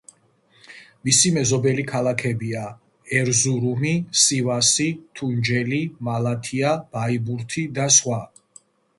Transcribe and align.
მისი 1.07 1.31
მეზობელი 1.33 1.83
ქალაქებია: 1.89 2.63
ერზურუმი, 3.17 3.91
სივასი, 4.21 4.87
თუნჯელი, 5.19 5.81
მალათია, 6.07 6.73
ბაიბურთი 6.97 7.67
და 7.77 7.87
სხვა. 7.97 8.19